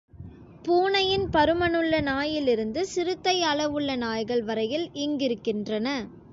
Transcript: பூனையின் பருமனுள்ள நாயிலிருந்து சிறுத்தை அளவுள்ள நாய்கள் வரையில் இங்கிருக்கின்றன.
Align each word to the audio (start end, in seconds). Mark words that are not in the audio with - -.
பூனையின் 0.65 1.25
பருமனுள்ள 1.29 2.01
நாயிலிருந்து 2.01 2.87
சிறுத்தை 2.87 3.43
அளவுள்ள 3.43 3.95
நாய்கள் 3.95 4.43
வரையில் 4.43 4.89
இங்கிருக்கின்றன. 4.93 5.87